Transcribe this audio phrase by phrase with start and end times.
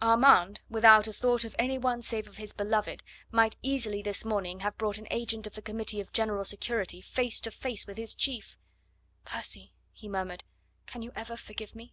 [0.00, 3.02] Armand, without a thought of any one save of his beloved,
[3.32, 7.40] might easily this morning have brought an agent of the Committee of General Security face
[7.40, 8.56] to face with his chief.
[9.24, 10.44] "Percy," he murmured,
[10.86, 11.92] "can you ever forgive me?"